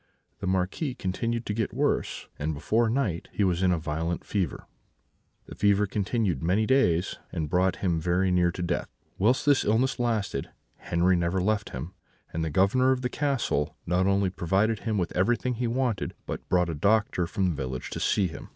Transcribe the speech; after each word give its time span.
The 0.39 0.47
Marquis 0.47 0.95
continued 0.95 1.45
to 1.45 1.53
get 1.53 1.75
worse, 1.75 2.27
and 2.39 2.55
before 2.55 2.89
night 2.89 3.27
he 3.31 3.43
was 3.43 3.61
in 3.61 3.71
a 3.71 3.77
violent 3.77 4.25
fever. 4.25 4.65
This 5.45 5.59
fever 5.59 5.85
continued 5.85 6.41
many 6.41 6.65
days, 6.65 7.17
and 7.31 7.51
brought 7.51 7.75
him 7.85 8.01
very 8.01 8.31
near 8.31 8.51
to 8.53 8.63
death. 8.63 8.89
Whilst 9.19 9.45
this 9.45 9.63
illness 9.63 9.99
lasted 9.99 10.49
Henri 10.89 11.15
never 11.15 11.39
left 11.39 11.69
him, 11.69 11.93
and 12.33 12.43
the 12.43 12.49
Governor 12.49 12.91
of 12.91 13.03
the 13.03 13.09
castle 13.09 13.77
not 13.85 14.07
only 14.07 14.31
provided 14.31 14.79
him 14.79 14.97
with 14.97 15.15
everything 15.15 15.53
he 15.53 15.67
wanted, 15.67 16.15
but 16.25 16.49
brought 16.49 16.69
a 16.71 16.73
doctor 16.73 17.27
from 17.27 17.49
the 17.49 17.55
village 17.55 17.91
to 17.91 17.99
see 17.99 18.25
him. 18.25 18.49